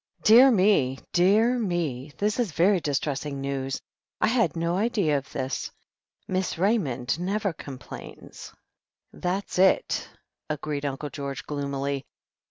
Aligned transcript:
"Dear 0.23 0.49
me, 0.49 0.97
dear 1.13 1.59
me. 1.59 2.11
This 2.17 2.39
is 2.39 2.53
very 2.53 2.79
distressing 2.79 3.39
news. 3.39 3.79
I 4.19 4.25
had 4.29 4.55
no 4.55 4.75
idea 4.75 5.15
of 5.19 5.31
this. 5.31 5.69
Miss 6.27 6.57
Raymond 6.57 7.19
never 7.19 7.53
com 7.53 7.77
plains." 7.77 8.51
"That's 9.13 9.59
it," 9.59 10.09
agreed 10.49 10.85
Uncle 10.85 11.11
George 11.11 11.45
gloomily. 11.45 12.07